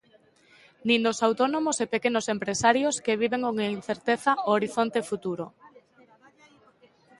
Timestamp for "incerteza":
3.77-4.31